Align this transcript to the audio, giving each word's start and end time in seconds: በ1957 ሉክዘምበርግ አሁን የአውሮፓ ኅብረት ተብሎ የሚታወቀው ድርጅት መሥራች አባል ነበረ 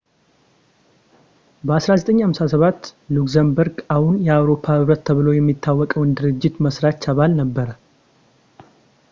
በ1957 1.67 2.89
ሉክዘምበርግ 3.17 3.75
አሁን 3.95 4.15
የአውሮፓ 4.29 4.63
ኅብረት 4.77 5.03
ተብሎ 5.09 5.27
የሚታወቀው 5.35 6.09
ድርጅት 6.21 6.57
መሥራች 6.67 7.05
አባል 7.13 7.31
ነበረ 7.43 7.69